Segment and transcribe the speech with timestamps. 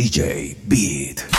[0.00, 1.29] DJ Beat.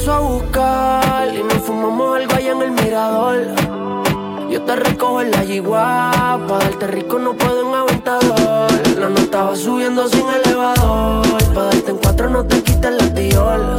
[0.00, 3.36] paso a buscar y nos fumamos algo allá en el mirador.
[4.50, 8.70] Yo te recojo en la yigua, pa' darte rico no puedo en aventador.
[8.98, 13.76] La no estaba subiendo sin elevador, pa' darte en cuatro no te quites la tiola.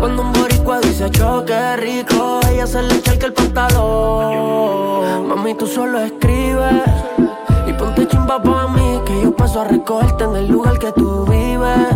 [0.00, 5.28] Cuando un boricua dice yo choque rico, ella se le echa el pantalón.
[5.28, 6.84] Mami, tú solo escribes
[7.66, 11.26] y ponte chimba pa' mí, que yo paso a recogerte en el lugar que tú
[11.26, 11.86] vives.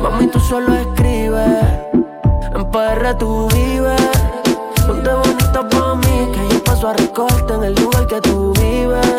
[0.00, 1.05] Mami, tú solo escribes
[2.70, 4.00] PR tú vives.
[4.86, 9.16] Ponte bonita pa' mí, que yo paso a recogerte en el lugar que tú vives.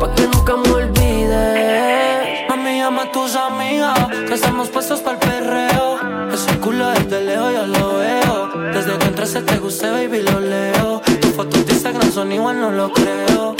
[0.00, 2.48] Pa' que nunca me olvides.
[2.48, 6.30] Mami, llama a tus amigas, que estamos puestos para el perreo.
[6.32, 8.72] Ese culo desde lejos yo lo veo.
[8.72, 11.02] Desde que entraste te gusté, baby, lo leo.
[11.20, 13.54] Tus fotos de Instagram son igual, no lo creo.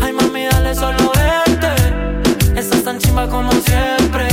[0.00, 2.58] Ay, mami, dale solo vente.
[2.58, 4.29] Estás tan chimba como siempre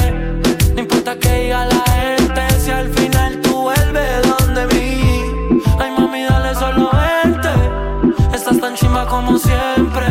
[9.39, 10.07] siempre.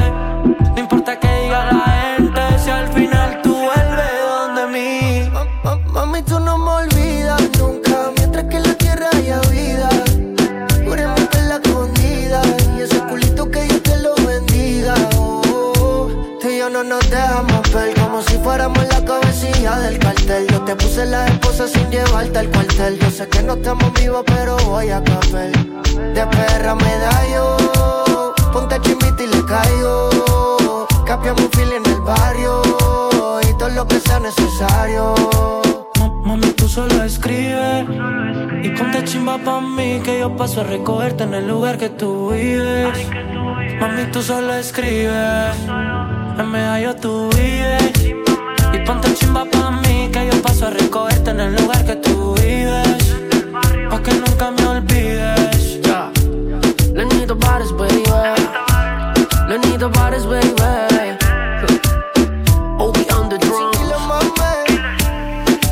[0.75, 5.31] No importa que diga la gente, si al final tú vuelves donde mí.
[5.33, 9.89] Ma- ma- Mami, tú no me olvidas nunca, mientras que en la tierra haya vida.
[10.85, 12.43] Tú eres mi escondida
[12.79, 14.95] y ese culito que Dios te lo bendiga.
[15.17, 16.09] Oh,
[16.41, 20.47] tú y yo no nos dejamos ver como si fuéramos la cabecilla del cartel.
[20.49, 22.99] Yo te puse la esposa sin llevarte al cuartel.
[22.99, 25.51] Yo sé que no estamos vivos, pero voy a café.
[26.15, 27.57] De perra me da yo,
[29.47, 30.87] caigo.
[31.07, 32.63] Capiamos fil en el barrio
[33.49, 35.15] y todo lo que sea necesario.
[35.99, 37.87] Ma- Mami, tú solo escribes
[38.63, 42.31] y ponte chimba pa' mí que yo paso a recogerte en el lugar que tú
[42.31, 42.99] vives.
[43.81, 45.55] Mami, tú solo escribes,
[46.39, 47.93] en medallo tú vives.
[48.75, 52.35] Y ponte chimba pa' mí que yo paso a recogerte en el lugar que tú
[52.35, 53.15] vives.
[53.91, 55.36] Pa' que nunca me olvides.
[59.87, 61.17] Lenito Bares, baby.
[62.79, 63.71] Obi on the drum.
[63.71, 64.79] Tranquilo, mami.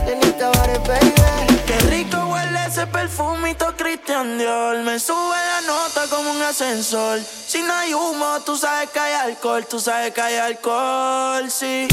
[0.07, 1.61] Lenita Bares, baby.
[1.67, 4.83] Qué rico huele ese perfumito Christian Dior.
[4.85, 7.21] Me sube la nota como un ascensor.
[7.21, 9.67] Si no hay humo, tú sabes que hay alcohol.
[9.69, 11.89] Tú sabes que hay alcohol, sí.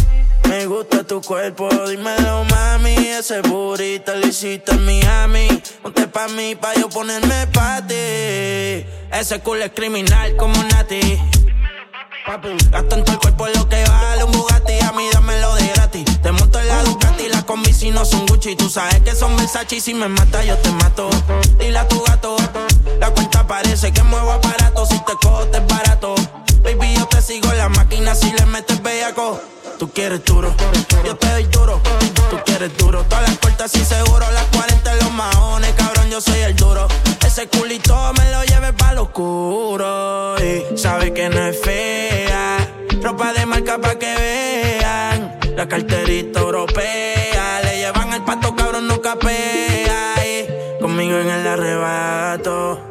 [0.48, 2.96] Me gusta tu cuerpo, dímelo, mami.
[3.08, 5.48] Ese burrito lo hiciste en Miami.
[5.82, 8.86] Ponte pa' mí, pa' yo ponerme pa' ti.
[9.12, 11.41] Ese culo es criminal como Nati.
[12.26, 16.22] Gasto en todo el cuerpo lo que vale un Bugatti A mí dámelo de gratis.
[16.22, 18.56] Te monto en la Ducati Las combi si no son Gucci.
[18.56, 21.10] Tú sabes que son Versace Y si me mata yo te mato.
[21.60, 22.36] Dile a tu gato
[23.00, 26.14] La cuenta parece que muevo aparato Si te cojo te es barato.
[26.64, 29.42] Baby yo te sigo en la máquina Si le metes bellaco
[29.82, 30.54] Tú quieres duro.
[31.04, 31.82] Yo te doy duro
[32.30, 33.04] Tú quieres duro.
[33.06, 36.88] Todas las puertas sin seguro Las 40 en los maones Cabrón yo soy el duro.
[37.26, 40.36] Ese culito me lo lleve pa' lo oscuro.
[40.38, 42.58] Y sabe que no es fea.
[43.02, 45.40] Ropa de marca pa' que vean.
[45.56, 47.62] La carterita europea.
[47.64, 50.14] Le llevan el pato cabrón no capea.
[50.24, 52.91] Y Conmigo en el arrebato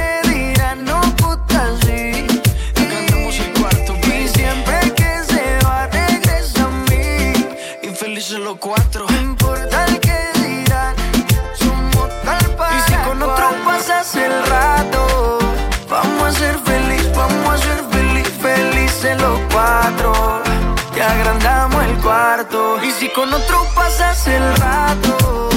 [23.21, 25.49] Con otro pasas el rato.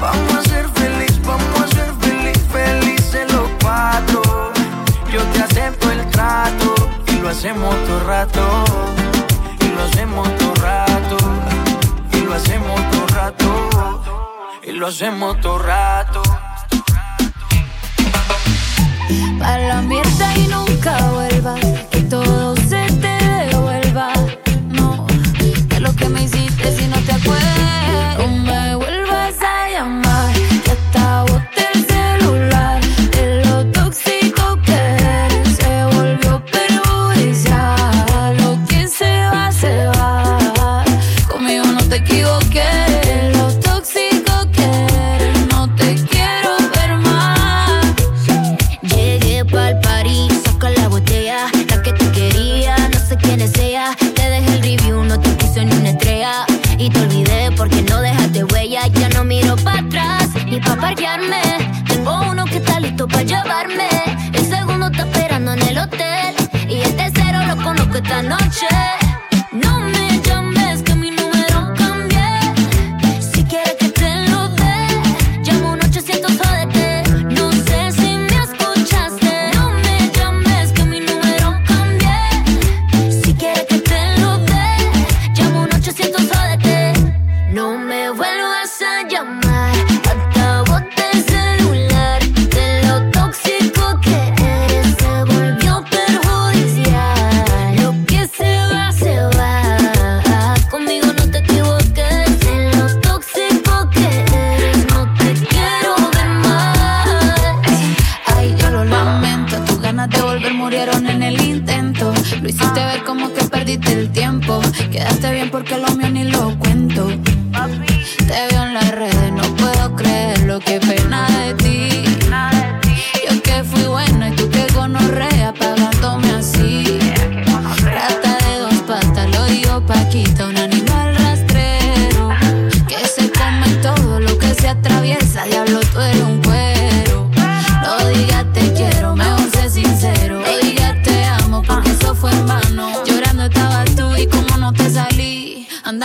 [0.00, 4.22] Vamos a ser feliz, vamos a ser feliz, felices los cuatro.
[5.12, 6.74] Yo te acepto el trato
[7.08, 8.64] y lo hacemos todo rato.
[9.60, 11.16] Y lo hacemos todo rato.
[12.14, 14.02] Y lo hacemos todo rato.
[14.62, 16.22] Y lo hacemos todo rato.
[19.38, 21.60] Para la mierda y nunca vuelvas,
[21.90, 22.59] que todos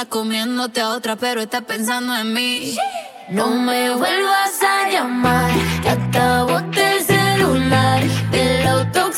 [0.06, 2.78] comiéndote a otra, pero está pensando en mí.
[3.30, 9.12] No me vuelvas a llamar, que acabo el celular del auto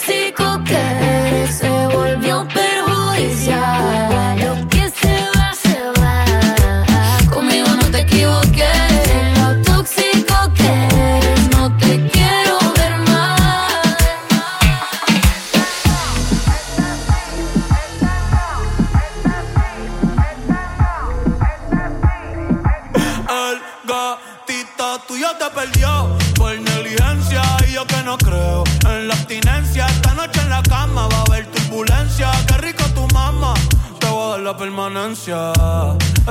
[34.47, 35.51] la permanencia.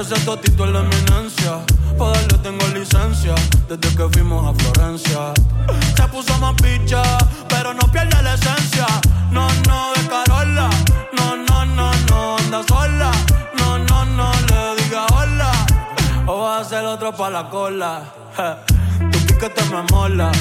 [0.00, 1.61] Ese totito es la eminencia.
[1.99, 3.35] Para darle tengo licencia.
[3.68, 5.35] Desde que fuimos a Florencia.
[5.94, 7.02] Se puso más picha,
[7.46, 8.87] pero no pierde la esencia.
[9.30, 10.70] No, no, de Carola.
[11.12, 13.11] No, no, no, no, anda sola.
[13.58, 15.52] No, no, no, le diga hola.
[16.26, 18.02] O va a ser otro pa' la cola.
[18.35, 19.11] Je.
[19.11, 20.32] Tu pique te me mola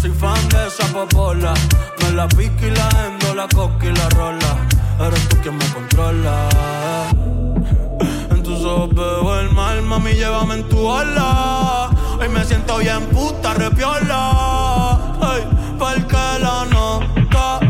[0.00, 1.54] soy fan de esa popola.
[2.02, 4.56] Me la pico y la endo, la coca y la rola.
[5.00, 6.48] Eres tú quien me controla.
[8.30, 11.90] En tus ojos veo el mal, mami, llévame en tu ala.
[12.18, 14.98] Hoy me siento bien puta, repiola.
[15.34, 15.42] Ey,
[15.78, 17.60] porque la nota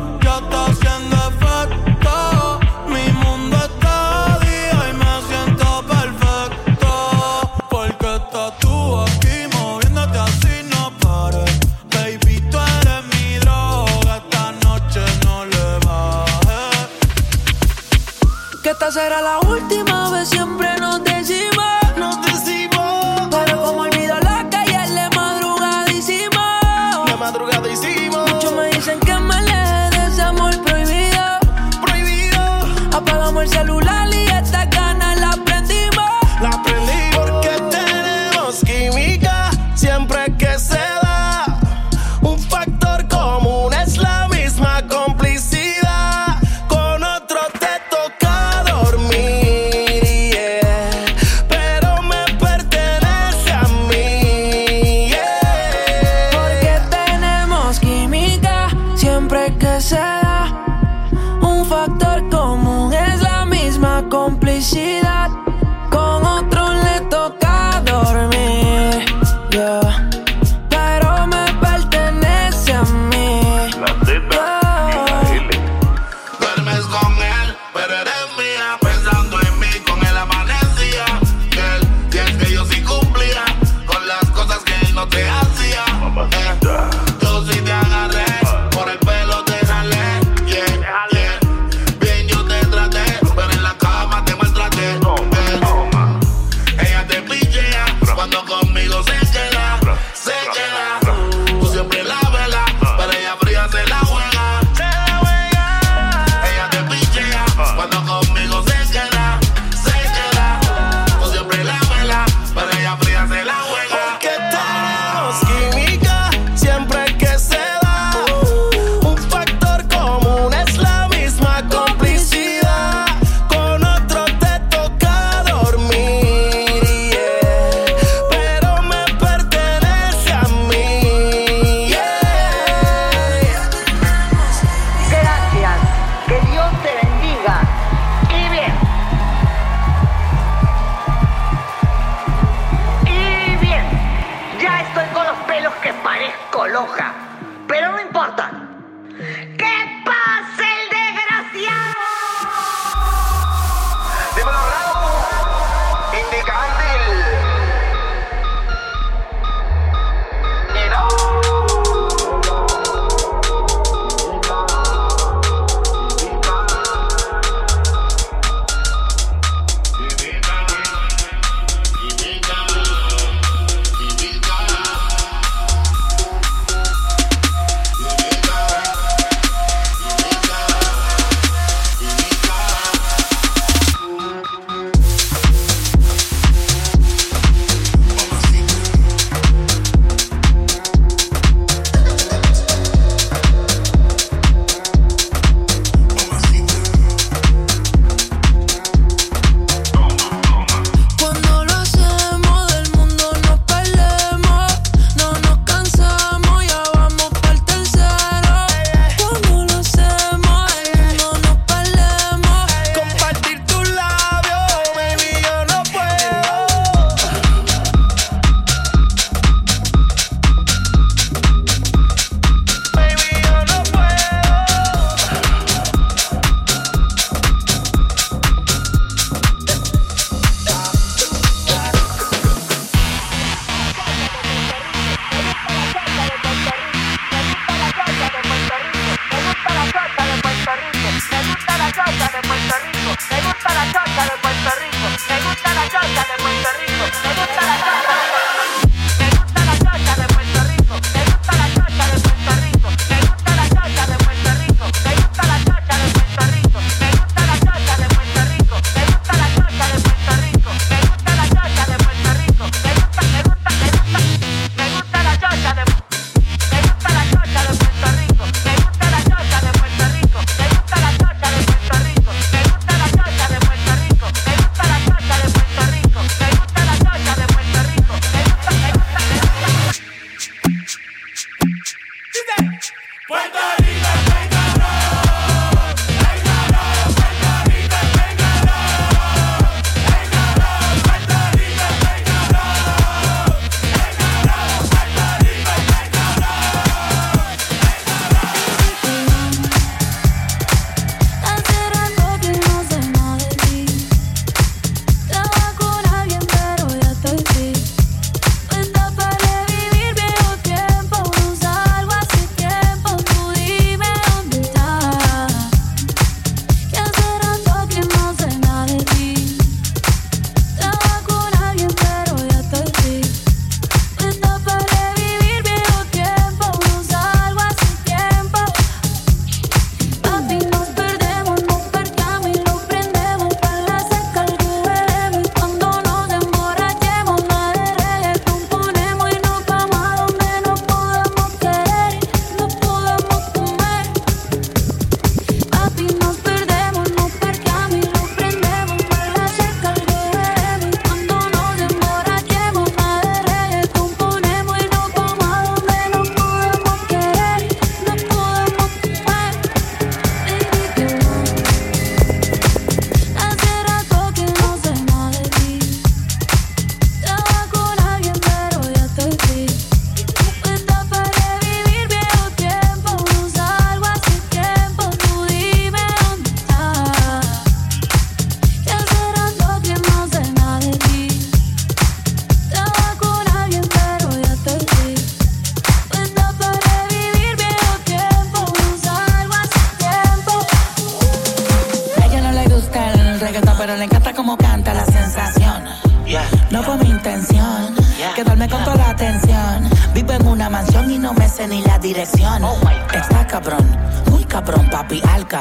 [61.69, 65.48] factor común es la misma complicidad.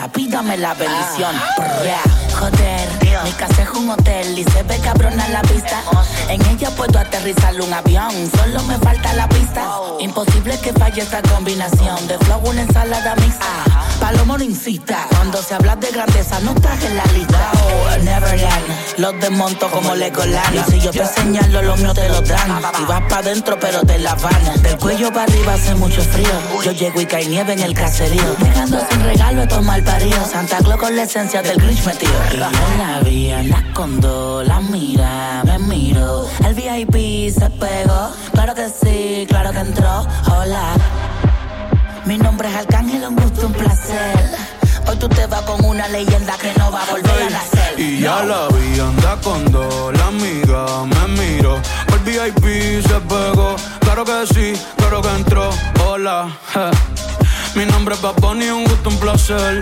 [0.09, 1.35] Pídame la bendición.
[1.35, 2.01] Ah.
[2.39, 5.81] Joder, mi casa es un hotel y se ve cabrón a la vista.
[6.29, 9.67] En ella puedo aterrizar un avión, solo me falta la pista.
[9.99, 13.45] Imposible que falle esta combinación de flow, una ensalada mixta.
[13.99, 15.07] Palomo no incita.
[15.09, 17.51] Cuando se habla de grandeza, no estás en la lista.
[17.53, 18.65] Oh, Neverland,
[18.97, 20.55] los desmonto como Legoland.
[20.55, 22.61] Y si yo te señalo, los míos te lo dan.
[22.79, 24.61] Y vas pa' dentro, pero te la van.
[24.61, 26.29] Del cuello para arriba hace mucho frío.
[26.63, 28.35] Yo llego y cae nieve en el caserío.
[28.39, 30.29] Dejando sin regalo estos mal paridos.
[30.29, 32.13] Santa Claus con la esencia del Grinch metido.
[33.09, 36.27] En la escondo, la mira, me miro.
[36.45, 38.11] El VIP se pegó.
[38.33, 40.05] Claro que sí, claro que entró.
[40.29, 40.73] Hola.
[42.03, 44.29] Mi nombre es Arcángel, un gusto, un placer.
[44.89, 47.79] Hoy tú te vas con una leyenda que no va a volver a nacer.
[47.79, 51.61] Y ya la vi, anda con dos, la amiga me miro.
[51.93, 55.49] El VIP se pegó, claro que sí, claro que entró.
[55.87, 56.27] Hola,
[57.55, 59.61] mi nombre es Baboni, un gusto, un placer.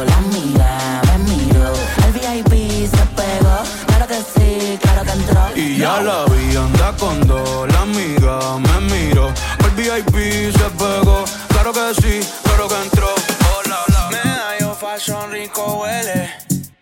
[4.71, 5.41] sí, claro que entró.
[5.55, 9.33] Y ya la vi, anda con dos, la amiga me miro.
[9.65, 13.07] El VIP se pegó, claro que sí, claro que entró.
[13.55, 14.09] Hola, hola.
[14.11, 16.29] Me da yo fashion rico huele.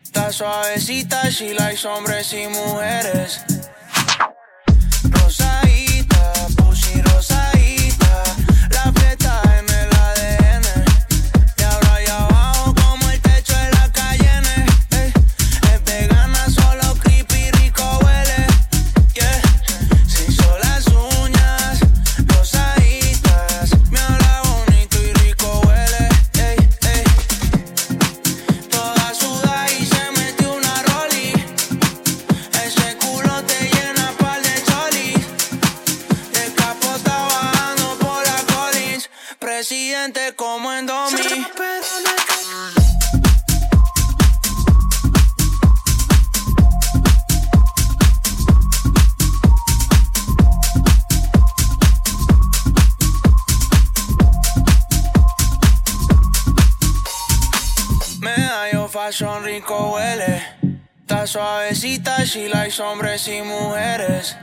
[0.04, 3.42] Está suavecita, she likes hombres y mujeres.
[59.10, 60.40] Fashion rico huele.
[61.02, 64.38] Está suavecita, she likes hombres y mujeres.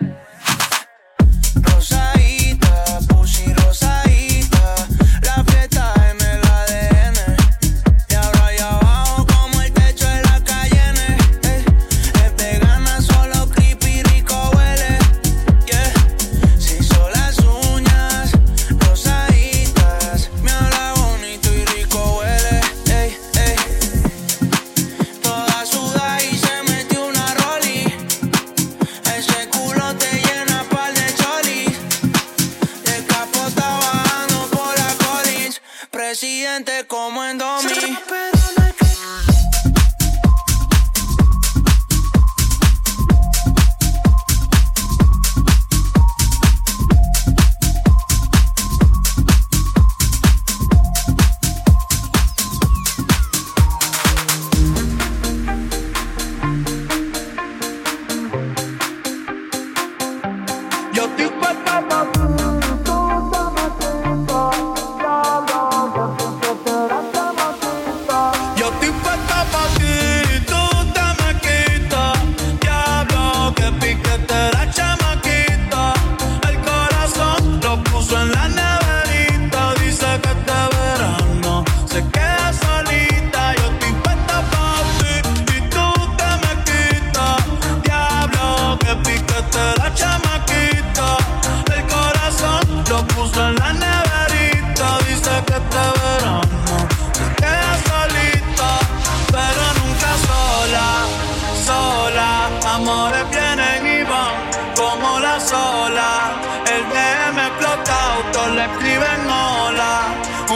[108.66, 109.92] Escriben hola.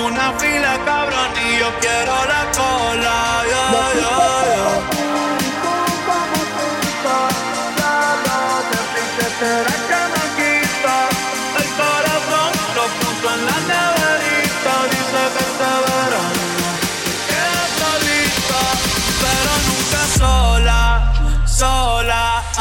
[0.06, 3.16] Una fila cabrón y yo quiero la cola.
[3.50, 3.62] Yo,
[4.00, 4.10] yo,
[4.56, 5.00] yo.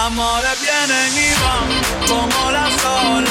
[0.09, 1.67] amores vienen y van
[2.07, 3.28] como la sola.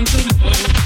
[0.00, 0.79] until we both